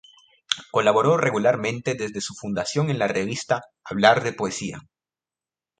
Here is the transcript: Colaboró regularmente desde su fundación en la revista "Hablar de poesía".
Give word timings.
Colaboró 0.71 1.15
regularmente 1.17 1.93
desde 1.93 2.21
su 2.21 2.33
fundación 2.33 2.89
en 2.89 2.97
la 2.97 3.07
revista 3.07 3.61
"Hablar 3.85 4.23
de 4.23 4.33
poesía". 4.33 4.79